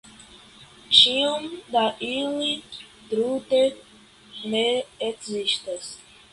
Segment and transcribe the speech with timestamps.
[0.99, 1.45] Tiom
[1.75, 2.49] da ili
[3.13, 3.61] tute
[4.55, 4.67] ne
[5.13, 5.97] ekzistas.